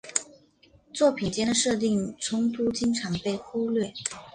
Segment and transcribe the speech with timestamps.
[0.95, 3.93] 作品间的设定冲突经常被忽略。